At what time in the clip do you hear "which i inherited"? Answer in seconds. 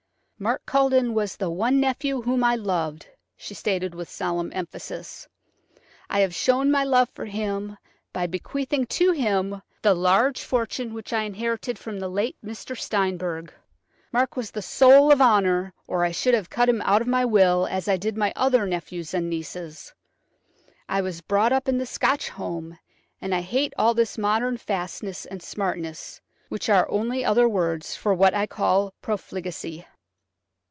10.95-11.77